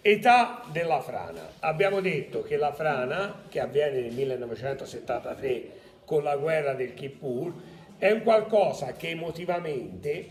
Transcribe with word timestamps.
Età 0.00 0.62
della 0.72 1.02
frana. 1.02 1.46
Abbiamo 1.58 2.00
detto 2.00 2.42
che 2.42 2.56
la 2.56 2.72
frana, 2.72 3.42
che 3.50 3.60
avviene 3.60 4.00
nel 4.00 4.12
1973 4.12 5.70
con 6.06 6.22
la 6.22 6.36
guerra 6.36 6.72
del 6.72 6.94
Kippur, 6.94 7.52
è 7.98 8.10
un 8.10 8.22
qualcosa 8.22 8.92
che 8.94 9.10
emotivamente 9.10 10.28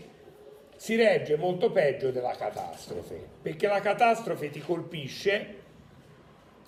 si 0.74 0.96
regge 0.96 1.36
molto 1.36 1.70
peggio 1.70 2.10
della 2.10 2.34
catastrofe, 2.34 3.24
perché 3.40 3.68
la 3.68 3.80
catastrofe 3.80 4.50
ti 4.50 4.58
colpisce, 4.58 5.54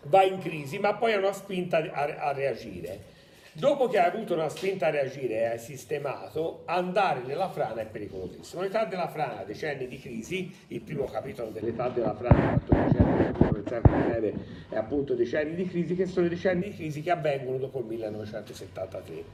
va 0.04 0.22
in 0.22 0.38
crisi, 0.38 0.79
ma 0.79 0.95
poi 0.95 1.14
ha 1.14 1.18
una 1.18 1.32
spinta 1.32 1.79
a, 1.79 2.29
a 2.29 2.32
reagire. 2.32 3.18
Dopo 3.59 3.88
che 3.88 3.98
hai 3.98 4.09
avuto 4.09 4.34
una 4.34 4.48
spinta 4.48 4.86
a 4.86 4.90
reagire 4.90 5.34
e 5.34 5.45
hai 5.46 5.58
sistemato, 5.58 6.62
andare 6.67 7.22
nella 7.26 7.48
frana 7.48 7.81
è 7.81 7.86
pericolosissimo. 7.86 8.62
L'età 8.62 8.84
della 8.84 9.08
frana, 9.08 9.43
decenni 9.43 9.89
di 9.89 9.98
crisi, 9.98 10.48
il 10.68 10.81
primo 10.81 11.07
capitolo 11.07 11.50
dell'età 11.50 11.89
della 11.89 12.14
frana, 12.14 12.57
14 12.64 13.81
breve, 13.81 14.34
è 14.68 14.76
appunto 14.76 15.14
decenni 15.14 15.57
di 15.57 15.67
crisi, 15.67 15.96
che 15.96 16.07
sono 16.07 16.29
decenni 16.29 16.68
di 16.68 16.76
crisi 16.76 17.03
che 17.03 17.11
avvengono 17.11 17.58
dopo 17.58 17.81
il 17.81 17.86
1973, 17.86 19.25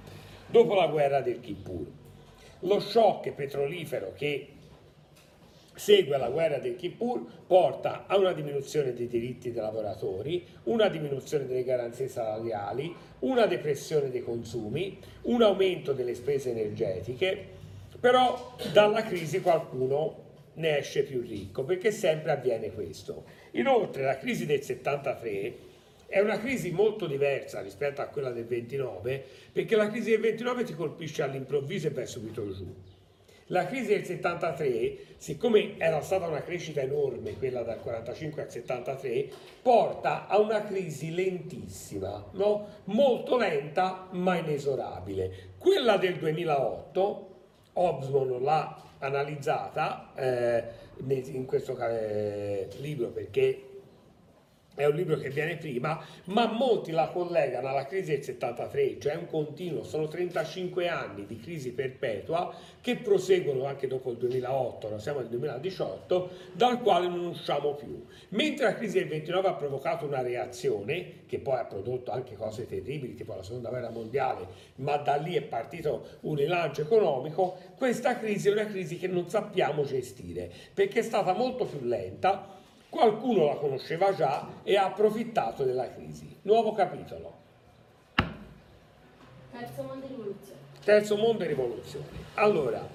dopo 0.46 0.74
la 0.74 0.86
guerra 0.86 1.20
del 1.20 1.40
Kippur. 1.40 1.86
Lo 2.60 2.80
shock 2.80 3.30
petrolifero 3.32 4.14
che 4.16 4.53
segue 5.74 6.16
la 6.16 6.28
guerra 6.30 6.58
del 6.58 6.76
Kippur 6.76 7.24
porta 7.46 8.04
a 8.06 8.16
una 8.16 8.32
diminuzione 8.32 8.92
dei 8.92 9.08
diritti 9.08 9.52
dei 9.52 9.60
lavoratori, 9.60 10.46
una 10.64 10.88
diminuzione 10.88 11.46
delle 11.46 11.64
garanzie 11.64 12.08
salariali, 12.08 12.94
una 13.20 13.46
depressione 13.46 14.10
dei 14.10 14.22
consumi, 14.22 14.98
un 15.22 15.42
aumento 15.42 15.92
delle 15.92 16.14
spese 16.14 16.50
energetiche, 16.50 17.52
però 17.98 18.56
dalla 18.72 19.02
crisi 19.02 19.40
qualcuno 19.40 20.22
ne 20.54 20.78
esce 20.78 21.02
più 21.02 21.20
ricco, 21.20 21.64
perché 21.64 21.90
sempre 21.90 22.32
avviene 22.32 22.70
questo. 22.72 23.24
Inoltre 23.52 24.04
la 24.04 24.18
crisi 24.18 24.46
del 24.46 24.62
73 24.62 25.72
è 26.06 26.20
una 26.20 26.38
crisi 26.38 26.70
molto 26.70 27.06
diversa 27.06 27.60
rispetto 27.60 28.00
a 28.00 28.06
quella 28.06 28.30
del 28.30 28.44
29, 28.44 29.24
perché 29.52 29.74
la 29.74 29.88
crisi 29.88 30.10
del 30.10 30.20
29 30.20 30.64
ti 30.64 30.74
colpisce 30.74 31.22
all'improvviso 31.22 31.88
e 31.88 31.90
vai 31.90 32.06
subito 32.06 32.52
giù. 32.52 32.72
La 33.48 33.66
crisi 33.66 33.88
del 33.88 34.04
73, 34.06 35.16
siccome 35.18 35.76
era 35.76 36.00
stata 36.00 36.26
una 36.26 36.42
crescita 36.42 36.80
enorme, 36.80 37.36
quella 37.36 37.62
dal 37.62 37.78
45 37.80 38.42
al 38.42 38.50
73, 38.50 39.28
porta 39.60 40.26
a 40.26 40.38
una 40.38 40.62
crisi 40.64 41.14
lentissima, 41.14 42.24
no? 42.32 42.66
molto 42.84 43.36
lenta 43.36 44.08
ma 44.12 44.38
inesorabile. 44.38 45.52
Quella 45.58 45.98
del 45.98 46.16
2008, 46.16 47.28
Hobsbawm 47.74 48.42
l'ha 48.42 48.82
analizzata 49.00 50.12
eh, 50.14 50.64
in 51.06 51.44
questo 51.44 51.76
eh, 51.78 52.68
libro 52.78 53.08
perché 53.08 53.73
è 54.74 54.84
un 54.86 54.94
libro 54.94 55.16
che 55.16 55.30
viene 55.30 55.56
prima, 55.56 56.04
ma 56.24 56.46
molti 56.46 56.90
la 56.90 57.08
collegano 57.08 57.68
alla 57.68 57.86
crisi 57.86 58.10
del 58.10 58.22
73, 58.22 58.98
cioè 58.98 59.14
un 59.14 59.26
continuo, 59.26 59.84
sono 59.84 60.08
35 60.08 60.88
anni 60.88 61.26
di 61.26 61.38
crisi 61.38 61.72
perpetua 61.72 62.54
che 62.80 62.96
proseguono 62.96 63.66
anche 63.66 63.86
dopo 63.86 64.10
il 64.10 64.16
2008, 64.18 64.86
ora 64.86 64.98
siamo 64.98 65.20
nel 65.20 65.28
2018, 65.28 66.30
dal 66.52 66.80
quale 66.82 67.08
non 67.08 67.24
usciamo 67.24 67.74
più. 67.74 68.04
Mentre 68.30 68.66
la 68.66 68.74
crisi 68.74 68.98
del 68.98 69.08
29 69.08 69.48
ha 69.48 69.54
provocato 69.54 70.04
una 70.06 70.22
reazione, 70.22 71.22
che 71.26 71.38
poi 71.38 71.58
ha 71.58 71.64
prodotto 71.64 72.10
anche 72.10 72.34
cose 72.34 72.66
terribili, 72.66 73.14
tipo 73.14 73.34
la 73.34 73.42
seconda 73.42 73.68
guerra 73.70 73.90
mondiale, 73.90 74.46
ma 74.76 74.96
da 74.96 75.16
lì 75.16 75.34
è 75.34 75.42
partito 75.42 76.18
un 76.20 76.34
rilancio 76.34 76.82
economico, 76.82 77.56
questa 77.76 78.18
crisi 78.18 78.48
è 78.48 78.52
una 78.52 78.66
crisi 78.66 78.98
che 78.98 79.06
non 79.06 79.28
sappiamo 79.28 79.84
gestire, 79.84 80.50
perché 80.74 81.00
è 81.00 81.02
stata 81.02 81.32
molto 81.32 81.64
più 81.64 81.80
lenta, 81.86 82.62
Qualcuno 82.94 83.46
la 83.46 83.56
conosceva 83.56 84.14
già 84.14 84.46
e 84.62 84.76
ha 84.76 84.84
approfittato 84.84 85.64
della 85.64 85.92
crisi. 85.92 86.38
Nuovo 86.42 86.70
capitolo. 86.70 87.38
Terzo 89.50 89.82
mondo 89.82 90.04
e 90.04 90.08
rivoluzione. 90.08 90.58
Terzo 90.84 91.16
mondo 91.16 91.42
e 91.42 91.46
rivoluzione. 91.48 92.06
Allora, 92.34 92.88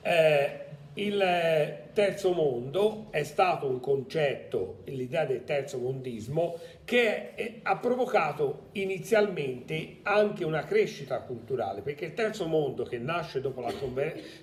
eh, 0.00 0.60
il 0.94 1.78
terzo 1.92 2.32
mondo 2.32 3.08
è 3.10 3.22
stato 3.22 3.66
un 3.66 3.80
concetto, 3.80 4.78
l'idea 4.84 5.26
del 5.26 5.44
terzo 5.44 5.76
mondismo, 5.76 6.58
che 6.86 7.34
è, 7.34 7.58
ha 7.64 7.76
provocato 7.76 8.68
inizialmente 8.72 9.98
anche 10.04 10.44
una 10.44 10.64
crescita 10.64 11.20
culturale, 11.20 11.82
perché 11.82 12.06
il 12.06 12.14
terzo 12.14 12.46
mondo 12.46 12.84
che 12.84 12.96
nasce 12.96 13.42
dopo 13.42 13.60
la 13.60 13.74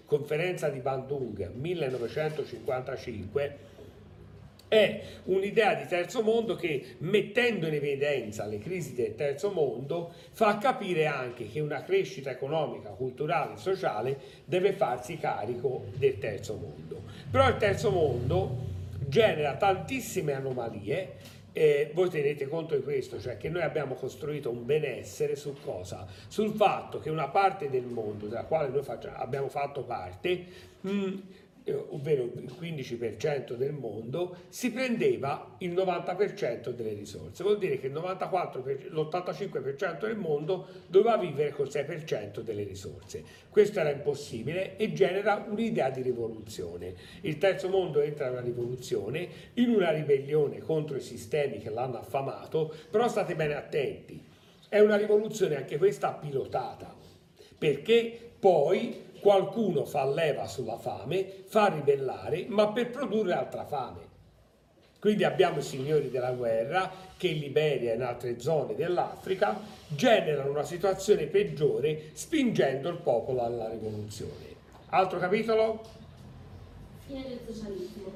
conferenza 0.06 0.70
di 0.70 0.80
Bandung 0.80 1.50
1955 1.56 3.70
è 4.72 5.02
un'idea 5.26 5.74
di 5.74 5.86
terzo 5.86 6.22
mondo 6.22 6.56
che 6.56 6.96
mettendo 7.00 7.68
in 7.68 7.74
evidenza 7.74 8.46
le 8.46 8.58
crisi 8.58 8.94
del 8.94 9.16
terzo 9.16 9.52
mondo 9.52 10.14
fa 10.32 10.58
capire 10.60 11.08
anche 11.08 11.50
che 11.50 11.60
una 11.60 11.84
crescita 11.84 12.30
economica, 12.30 12.92
culturale 12.92 13.56
e 13.56 13.58
sociale 13.58 14.18
deve 14.46 14.72
farsi 14.72 15.18
carico 15.18 15.88
del 15.98 16.18
terzo 16.20 16.56
mondo. 16.56 17.02
Però 17.30 17.50
il 17.50 17.58
terzo 17.58 17.92
mondo 17.92 18.70
genera 19.10 19.58
tantissime 19.58 20.32
anomalie 20.32 21.16
eh, 21.52 21.92
voi 21.94 22.10
tenete 22.10 22.48
conto 22.48 22.74
di 22.74 22.82
questo, 22.82 23.20
cioè 23.20 23.36
che 23.36 23.50
noi 23.50 23.64
abbiamo 23.64 23.96
costruito 23.96 24.50
un 24.50 24.66
benessere 24.66 25.36
su 25.36 25.54
cosa? 25.62 26.08
Sul 26.30 26.54
fatto 26.54 27.00
che 27.00 27.10
una 27.10 27.28
parte 27.28 27.70
del 27.70 27.84
mondo 27.84 28.28
della 28.28 28.46
quale 28.46 28.70
noi 28.70 28.84
facciamo, 28.84 29.18
abbiamo 29.18 29.50
fatto 29.50 29.84
parte 29.84 30.46
mh, 30.80 31.14
ovvero 31.74 32.24
il 32.24 32.56
15% 32.60 33.56
del 33.56 33.74
mondo, 33.74 34.38
si 34.50 34.72
prendeva 34.72 35.56
il 35.60 35.74
90% 35.74 36.70
delle 36.70 36.94
risorse. 36.94 37.44
Vuol 37.44 37.58
dire 37.58 37.80
che 37.80 37.90
l'85% 37.90 40.06
del 40.06 40.18
mondo 40.18 40.68
doveva 40.88 41.18
vivere 41.18 41.52
col 41.52 41.68
6% 41.68 42.42
delle 42.42 42.64
risorse. 42.64 43.24
Questo 43.50 43.80
era 43.80 43.92
impossibile 43.92 44.78
e 44.78 44.94
genera 44.94 45.46
un'idea 45.48 45.90
di 45.90 46.02
rivoluzione. 46.02 46.94
Il 47.22 47.38
terzo 47.38 47.70
mondo 47.70 48.02
entra 48.02 48.28
in 48.28 48.34
una 48.34 48.42
rivoluzione, 48.42 49.28
in 49.56 49.70
una 49.70 49.92
ribellione 49.92 50.60
contro 50.60 50.98
i 50.98 51.02
sistemi 51.02 51.60
che 51.60 51.70
l'hanno 51.70 52.00
affamato, 52.00 52.74
però 52.90 53.08
state 53.08 53.36
bene 53.36 53.56
attenti, 53.56 54.24
è 54.70 54.80
una 54.80 54.96
rivoluzione 54.96 55.58
anche 55.58 55.78
questa 55.78 56.14
pilotata, 56.14 56.96
perché 57.58 58.32
poi 58.40 59.10
qualcuno 59.22 59.86
fa 59.86 60.06
leva 60.06 60.48
sulla 60.48 60.78
fame, 60.78 61.44
fa 61.46 61.68
ribellare, 61.68 62.46
ma 62.48 62.72
per 62.72 62.90
produrre 62.90 63.34
altra 63.34 63.66
fame. 63.66 64.10
Quindi 65.00 65.24
abbiamo 65.24 65.60
i 65.60 65.64
signori 65.64 66.12
della 66.12 66.32
guerra 66.32 66.92
che 67.18 67.28
in 67.30 67.40
Liberia 67.40 67.92
e 67.92 67.96
in 67.96 68.04
altre 68.04 68.40
zone 68.40 68.76
dell'Africa 68.76 69.60
generano 69.88 70.52
una 70.52 70.64
situazione 70.64 71.26
peggiore 71.26 72.12
spingendo 72.14 72.90
il 72.90 72.98
popolo 72.98 73.44
alla 73.44 73.70
rivoluzione. 73.70 74.50
Altro 74.90 75.18
capitolo? 75.18 75.82
Fine 77.08 77.24
del 77.28 77.40
socialismo. 77.48 78.12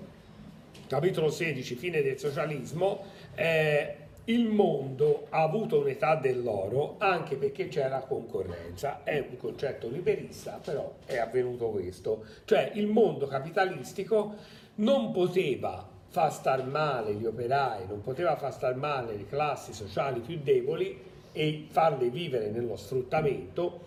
Capitolo 0.88 1.32
16, 1.32 1.76
fine 1.76 2.04
del 2.04 2.20
socialismo. 2.20 3.04
Eh, 3.34 4.05
il 4.26 4.48
mondo 4.48 5.28
ha 5.30 5.44
avuto 5.44 5.80
un'età 5.80 6.16
dell'oro 6.16 6.96
anche 6.98 7.36
perché 7.36 7.68
c'era 7.68 8.00
concorrenza, 8.00 9.04
è 9.04 9.20
un 9.20 9.38
concetto 9.38 9.88
liberista, 9.88 10.60
però 10.64 10.96
è 11.06 11.18
avvenuto 11.18 11.70
questo, 11.70 12.26
cioè 12.46 12.72
il 12.74 12.88
mondo 12.88 13.28
capitalistico 13.28 14.36
non 14.76 15.12
poteva 15.12 15.88
far 16.08 16.32
star 16.32 16.66
male 16.66 17.14
gli 17.14 17.26
operai, 17.26 17.88
non 17.88 18.02
poteva 18.02 18.36
far 18.36 18.54
star 18.54 18.76
male 18.76 19.16
le 19.16 19.26
classi 19.26 19.74
sociali 19.74 20.22
più 20.22 20.40
deboli 20.42 20.98
e 21.32 21.68
farle 21.70 22.10
vivere 22.10 22.50
nello 22.50 22.78
sfruttamento, 22.78 23.82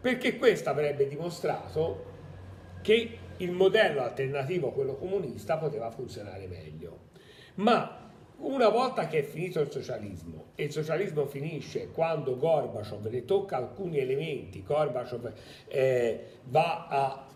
perché 0.00 0.36
questo 0.36 0.68
avrebbe 0.68 1.06
dimostrato 1.06 2.04
che 2.82 3.18
il 3.38 3.52
modello 3.52 4.02
alternativo 4.02 4.68
a 4.68 4.72
quello 4.72 4.96
comunista 4.96 5.56
poteva 5.56 5.90
funzionare 5.90 6.46
meglio. 6.46 7.06
Ma 7.54 8.07
una 8.38 8.68
volta 8.68 9.06
che 9.08 9.20
è 9.20 9.22
finito 9.22 9.60
il 9.60 9.70
socialismo, 9.70 10.46
e 10.54 10.64
il 10.64 10.72
socialismo 10.72 11.26
finisce 11.26 11.88
quando 11.90 12.36
Gorbaciov 12.36 13.06
ne 13.06 13.24
tocca 13.24 13.56
alcuni 13.56 13.98
elementi, 13.98 14.62
Gorbaciov 14.62 15.32
eh, 15.66 16.24
va 16.44 16.86
a 16.88 17.26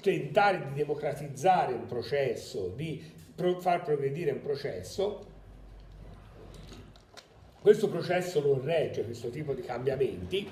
tentare 0.00 0.66
di 0.68 0.74
democratizzare 0.74 1.72
un 1.72 1.86
processo, 1.86 2.72
di 2.74 3.02
pro 3.34 3.58
far 3.60 3.82
progredire 3.82 4.32
un 4.32 4.42
processo, 4.42 5.32
questo 7.60 7.88
processo 7.88 8.42
non 8.42 8.62
regge 8.62 9.04
questo 9.04 9.30
tipo 9.30 9.54
di 9.54 9.62
cambiamenti, 9.62 10.46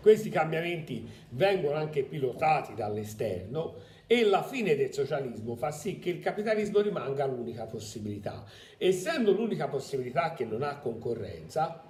questi 0.00 0.30
cambiamenti 0.30 1.08
vengono 1.30 1.76
anche 1.76 2.04
pilotati 2.04 2.74
dall'esterno 2.74 3.74
e 4.06 4.24
la 4.24 4.42
fine 4.42 4.76
del 4.76 4.92
socialismo 4.92 5.56
fa 5.56 5.70
sì 5.70 5.98
che 5.98 6.10
il 6.10 6.20
capitalismo 6.20 6.80
rimanga 6.80 7.26
l'unica 7.26 7.64
possibilità. 7.64 8.44
Essendo 8.76 9.32
l'unica 9.32 9.68
possibilità 9.68 10.34
che 10.34 10.44
non 10.44 10.62
ha 10.62 10.78
concorrenza, 10.78 11.82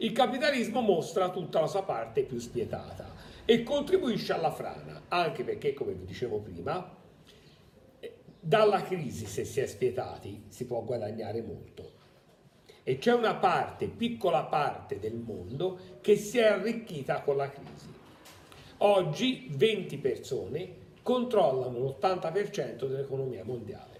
Il 0.00 0.12
capitalismo 0.12 0.80
mostra 0.80 1.28
tutta 1.30 1.60
la 1.60 1.66
sua 1.66 1.82
parte 1.82 2.22
più 2.22 2.38
spietata 2.38 3.16
e 3.44 3.64
contribuisce 3.64 4.32
alla 4.32 4.52
frana, 4.52 5.02
anche 5.08 5.42
perché, 5.42 5.74
come 5.74 5.92
vi 5.92 6.04
dicevo 6.04 6.38
prima, 6.38 6.96
dalla 8.38 8.82
crisi, 8.82 9.26
se 9.26 9.44
si 9.44 9.58
è 9.58 9.66
spietati, 9.66 10.44
si 10.46 10.66
può 10.66 10.82
guadagnare 10.82 11.42
molto. 11.42 11.96
E 12.84 12.98
c'è 12.98 13.12
una 13.12 13.34
parte, 13.34 13.88
piccola 13.88 14.44
parte 14.44 15.00
del 15.00 15.16
mondo 15.16 15.98
che 16.00 16.14
si 16.14 16.38
è 16.38 16.46
arricchita 16.46 17.20
con 17.22 17.36
la 17.36 17.50
crisi. 17.50 17.92
Oggi 18.78 19.48
20 19.50 19.98
persone 19.98 20.74
controllano 21.08 21.78
l'80% 21.78 22.86
dell'economia 22.86 23.42
mondiale. 23.42 23.98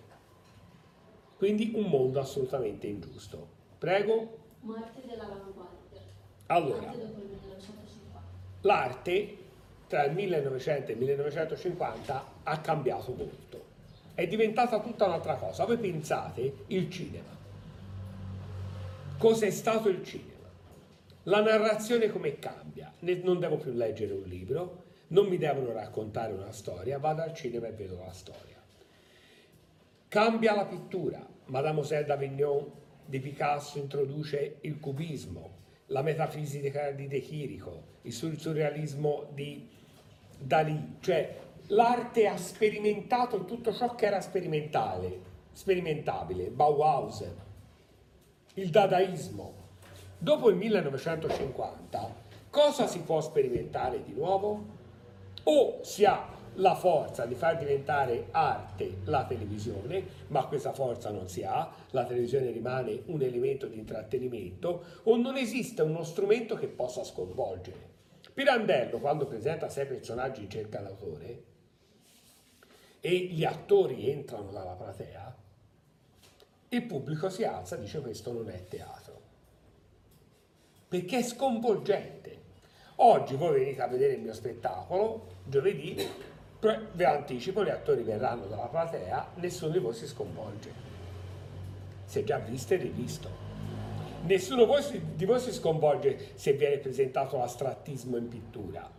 Quindi 1.39 1.73
un 1.75 1.85
mondo 1.85 2.21
assolutamente 2.21 2.87
ingiusto. 2.87 3.49
Prego. 3.79 4.37
Morte 4.61 5.01
dell'avanguardia. 5.07 6.03
Allora, 6.49 6.89
Anche 6.89 6.99
dopo 6.99 7.21
il 7.21 7.29
1950. 7.31 8.21
l'arte 8.61 9.37
tra 9.87 10.05
il 10.05 10.13
1900 10.13 10.91
e 10.91 10.93
il 10.93 10.99
1950 10.99 12.25
ha 12.43 12.61
cambiato 12.61 13.15
molto. 13.15 13.65
È 14.13 14.27
diventata 14.27 14.79
tutta 14.81 15.07
un'altra 15.07 15.37
cosa. 15.37 15.65
Voi 15.65 15.79
pensate 15.79 16.65
il 16.67 16.91
cinema. 16.91 17.35
Cos'è 19.17 19.49
stato 19.49 19.89
il 19.89 20.05
cinema? 20.05 20.47
La 21.23 21.41
narrazione 21.41 22.11
come 22.11 22.39
cambia? 22.39 22.93
Non 22.99 23.39
devo 23.39 23.57
più 23.57 23.73
leggere 23.73 24.13
un 24.13 24.25
libro, 24.25 24.88
non 25.09 25.27
mi 25.27 25.39
devono 25.39 25.73
raccontare 25.73 26.33
una 26.33 26.53
storia, 26.53 26.99
vado 26.99 27.23
al 27.23 27.35
cinema 27.35 27.69
e 27.69 27.73
vedo 27.73 27.99
la 27.99 28.13
storia. 28.13 28.57
Cambia 30.09 30.55
la 30.55 30.67
pittura. 30.67 31.27
Mademoiselle 31.47 32.05
d'Avignon 32.05 32.71
di 33.07 33.21
Picasso 33.21 33.79
introduce 33.79 34.59
il 34.63 34.79
cubismo, 34.79 35.51
la 35.87 36.03
metafisica 36.03 36.91
di 36.91 37.09
De 37.09 37.21
Chirico, 37.21 37.83
il 38.03 38.13
sur- 38.13 38.39
surrealismo 38.39 39.29
di 39.33 39.67
Dalì, 40.39 40.97
cioè 41.01 41.37
l'arte 41.69 42.27
ha 42.27 42.37
sperimentato 42.37 43.45
tutto 43.45 43.73
ciò 43.73 43.95
che 43.95 44.07
era 44.07 44.21
sperimentale, 44.21 45.21
sperimentabile, 45.53 46.51
Bauhaus, 46.51 47.25
il 48.55 48.71
dadaismo. 48.71 49.55
Dopo 50.19 50.51
il 50.51 50.57
1950, 50.57 52.15
cosa 52.51 52.87
si 52.87 53.01
può 53.01 53.21
sperimentare 53.21 54.03
di 54.03 54.13
nuovo? 54.13 54.77
O 55.45 55.81
si 55.83 56.05
ha 56.05 56.37
la 56.59 56.75
forza 56.75 57.25
di 57.25 57.35
far 57.35 57.57
diventare 57.57 58.29
arte 58.31 58.99
la 59.05 59.25
televisione, 59.25 60.05
ma 60.29 60.47
questa 60.47 60.73
forza 60.73 61.11
non 61.11 61.29
si 61.29 61.45
ha, 61.45 61.71
la 61.91 62.05
televisione 62.05 62.51
rimane 62.51 63.03
un 63.07 63.23
elemento 63.23 63.67
di 63.67 63.79
intrattenimento, 63.79 64.85
o 65.05 65.17
non 65.17 65.37
esiste 65.37 65.83
uno 65.83 66.03
strumento 66.03 66.57
che 66.57 66.67
possa 66.67 67.05
sconvolgere. 67.05 67.97
Pirandello, 68.35 68.99
quando 68.99 69.27
presenta 69.27 69.69
sei 69.69 69.87
personaggi 69.87 70.43
in 70.43 70.51
cerca 70.51 70.81
d'autore 70.81 71.43
e 73.01 73.17
gli 73.17 73.45
attori 73.45 74.11
entrano 74.11 74.51
dalla 74.51 74.75
platea, 74.75 75.37
il 76.71 76.83
pubblico 76.83 77.31
si 77.31 77.45
alza 77.45 77.77
e 77.77 77.81
dice 77.81 78.01
questo 78.01 78.33
non 78.33 78.49
è 78.51 78.65
teatro, 78.67 79.21
perché 80.89 81.19
è 81.19 81.23
sconvolgente. 81.23 82.47
Oggi 83.01 83.37
voi 83.37 83.61
venite 83.61 83.81
a 83.81 83.87
vedere 83.87 84.15
il 84.15 84.21
mio 84.21 84.33
spettacolo, 84.33 85.27
giovedì, 85.45 85.97
vi 86.93 87.05
anticipo, 87.05 87.65
gli 87.65 87.69
attori 87.69 88.03
verranno 88.03 88.47
dalla 88.47 88.67
platea, 88.67 89.35
nessuno 89.37 89.71
di 89.71 89.79
voi 89.79 89.95
si 89.95 90.05
sconvolge. 90.09 90.73
È 92.11 92.25
già 92.25 92.39
visto 92.39 92.75
e 92.75 92.77
rivisto. 92.79 93.31
Nessuno 94.25 94.67
di 95.15 95.25
voi 95.25 95.39
si 95.39 95.53
sconvolge 95.53 96.33
se 96.35 96.55
viene 96.55 96.79
presentato 96.79 97.37
l'astrattismo 97.37 98.17
in 98.17 98.27
pittura. 98.27 98.91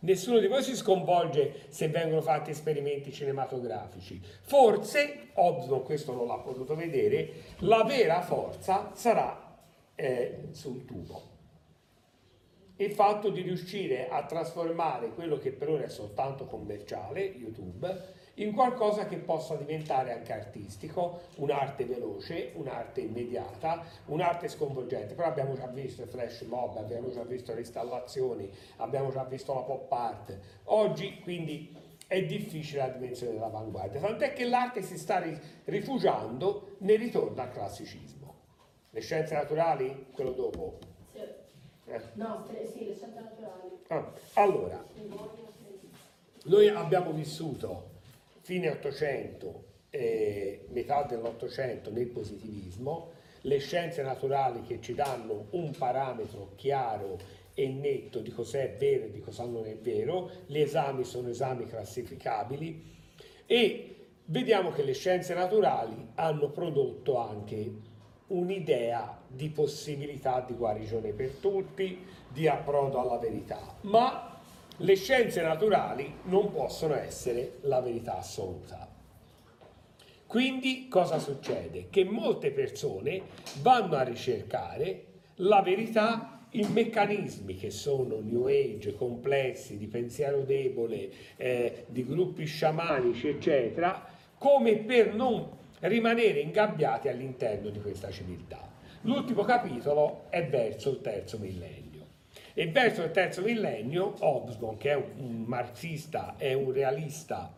Nessuno 0.00 0.38
di 0.38 0.48
voi 0.48 0.62
si 0.62 0.76
sconvolge 0.76 1.68
se 1.68 1.88
vengono 1.88 2.20
fatti 2.20 2.50
esperimenti 2.50 3.10
cinematografici. 3.10 4.20
Forse, 4.42 5.28
Hobsbawm 5.32 5.82
questo 5.82 6.12
non 6.12 6.26
l'ha 6.26 6.36
potuto 6.36 6.74
vedere, 6.74 7.32
la 7.60 7.84
vera 7.84 8.20
forza 8.20 8.90
sarà 8.92 9.56
eh, 9.94 10.48
sul 10.50 10.84
tubo. 10.84 11.31
Il 12.82 12.90
fatto 12.90 13.30
di 13.30 13.42
riuscire 13.42 14.08
a 14.08 14.24
trasformare 14.24 15.10
quello 15.10 15.38
che 15.38 15.52
per 15.52 15.68
ora 15.68 15.84
è 15.84 15.88
soltanto 15.88 16.46
commerciale, 16.46 17.20
YouTube, 17.20 18.14
in 18.34 18.52
qualcosa 18.52 19.06
che 19.06 19.18
possa 19.18 19.54
diventare 19.54 20.12
anche 20.12 20.32
artistico, 20.32 21.20
un'arte 21.36 21.84
veloce, 21.84 22.50
un'arte 22.54 23.02
immediata, 23.02 23.84
un'arte 24.06 24.48
sconvolgente. 24.48 25.14
Però 25.14 25.28
abbiamo 25.28 25.54
già 25.54 25.68
visto 25.68 26.02
i 26.02 26.06
flash 26.06 26.40
mob, 26.40 26.76
abbiamo 26.76 27.08
già 27.10 27.22
visto 27.22 27.54
le 27.54 27.60
installazioni, 27.60 28.50
abbiamo 28.78 29.12
già 29.12 29.22
visto 29.22 29.54
la 29.54 29.60
pop 29.60 29.92
art. 29.92 30.36
Oggi 30.64 31.20
quindi 31.20 31.72
è 32.08 32.20
difficile 32.24 32.80
la 32.80 32.88
dimensione 32.88 33.34
dell'avanguardia, 33.34 34.00
tant'è 34.00 34.32
che 34.32 34.48
l'arte 34.48 34.82
si 34.82 34.98
sta 34.98 35.20
ri- 35.20 35.38
rifugiando 35.66 36.74
nel 36.78 36.98
ritorno 36.98 37.40
al 37.40 37.52
classicismo. 37.52 38.34
Le 38.90 39.00
scienze 39.00 39.34
naturali, 39.34 40.06
quello 40.10 40.32
dopo. 40.32 40.91
Eh. 41.86 42.00
No, 42.14 42.44
sì, 42.46 42.84
le 42.84 42.94
scienze 42.94 43.20
naturali. 43.20 43.70
Ah, 43.88 44.12
allora, 44.34 44.84
noi 46.44 46.68
abbiamo 46.68 47.12
vissuto 47.12 47.90
fine 48.40 48.70
800 48.70 49.64
e 49.90 50.66
metà 50.70 51.02
dell'Ottocento 51.02 51.90
nel 51.90 52.06
positivismo, 52.06 53.10
le 53.42 53.58
scienze 53.58 54.02
naturali 54.02 54.62
che 54.62 54.80
ci 54.80 54.94
danno 54.94 55.46
un 55.50 55.72
parametro 55.76 56.52
chiaro 56.56 57.18
e 57.54 57.68
netto 57.68 58.20
di 58.20 58.30
cos'è 58.30 58.76
vero 58.78 59.04
e 59.04 59.10
di 59.10 59.20
cosa 59.20 59.44
non 59.44 59.66
è 59.66 59.76
vero, 59.76 60.30
gli 60.46 60.58
esami 60.58 61.04
sono 61.04 61.28
esami 61.28 61.66
classificabili 61.66 62.90
e 63.46 63.96
vediamo 64.26 64.70
che 64.70 64.82
le 64.82 64.94
scienze 64.94 65.34
naturali 65.34 66.12
hanno 66.14 66.48
prodotto 66.50 67.18
anche 67.18 67.70
un'idea 68.32 69.18
di 69.26 69.48
possibilità 69.48 70.44
di 70.46 70.54
guarigione 70.54 71.12
per 71.12 71.30
tutti, 71.40 72.04
di 72.28 72.48
approdo 72.48 73.00
alla 73.00 73.18
verità, 73.18 73.76
ma 73.82 74.40
le 74.76 74.96
scienze 74.96 75.42
naturali 75.42 76.12
non 76.24 76.50
possono 76.50 76.94
essere 76.94 77.58
la 77.62 77.80
verità 77.80 78.18
assoluta. 78.18 78.88
Quindi 80.26 80.88
cosa 80.88 81.18
succede? 81.18 81.88
Che 81.90 82.04
molte 82.04 82.50
persone 82.52 83.20
vanno 83.60 83.96
a 83.96 84.02
ricercare 84.02 85.04
la 85.36 85.60
verità 85.60 86.46
in 86.52 86.72
meccanismi 86.72 87.54
che 87.56 87.70
sono 87.70 88.20
new 88.20 88.46
age, 88.46 88.94
complessi, 88.94 89.76
di 89.76 89.86
pensiero 89.86 90.42
debole, 90.42 91.10
eh, 91.36 91.84
di 91.88 92.04
gruppi 92.04 92.46
sciamanici, 92.46 93.28
eccetera, 93.28 94.06
come 94.38 94.76
per 94.78 95.14
non 95.14 95.60
rimanere 95.88 96.40
ingabbiati 96.40 97.08
all'interno 97.08 97.70
di 97.70 97.80
questa 97.80 98.10
civiltà. 98.10 98.70
L'ultimo 99.02 99.42
capitolo 99.42 100.24
è 100.28 100.46
verso 100.46 100.90
il 100.90 101.00
terzo 101.00 101.38
millennio. 101.38 102.06
E 102.54 102.68
verso 102.68 103.02
il 103.02 103.10
terzo 103.10 103.42
millennio, 103.42 104.14
Hobsbawm, 104.18 104.76
che 104.76 104.90
è 104.90 104.94
un, 104.94 105.44
marxista, 105.46 106.34
è 106.36 106.52
un 106.52 106.72
realista, 106.72 107.52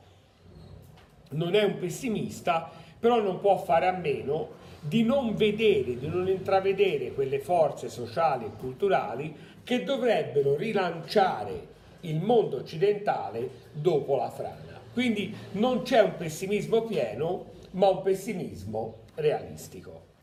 non 1.30 1.54
è 1.54 1.64
un 1.64 1.78
pessimista, 1.78 2.70
però 2.98 3.20
non 3.20 3.40
può 3.40 3.56
fare 3.58 3.86
a 3.86 3.92
meno 3.92 4.62
di 4.80 5.02
non 5.02 5.34
vedere, 5.34 5.98
di 5.98 6.06
non 6.06 6.28
intravedere 6.28 7.12
quelle 7.12 7.40
forze 7.40 7.88
sociali 7.88 8.44
e 8.44 8.50
culturali 8.58 9.34
che 9.64 9.82
dovrebbero 9.82 10.56
rilanciare 10.56 11.72
il 12.00 12.20
mondo 12.20 12.58
occidentale 12.58 13.48
dopo 13.72 14.16
la 14.16 14.30
frana. 14.30 14.80
Quindi 14.92 15.34
non 15.52 15.82
c'è 15.82 16.00
un 16.00 16.16
pessimismo 16.16 16.82
pieno, 16.82 17.52
ma 17.74 17.88
un 17.88 18.02
pessimismo 18.02 19.04
realistico. 19.14 20.13